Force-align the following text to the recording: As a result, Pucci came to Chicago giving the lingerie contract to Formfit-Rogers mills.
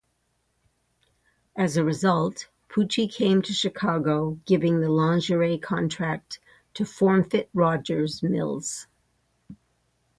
As 1.55 1.77
a 1.77 1.83
result, 1.83 2.49
Pucci 2.69 3.07
came 3.07 3.43
to 3.43 3.53
Chicago 3.53 4.39
giving 4.45 4.81
the 4.81 4.89
lingerie 4.89 5.59
contract 5.59 6.39
to 6.73 6.85
Formfit-Rogers 6.85 8.23
mills. 8.23 8.87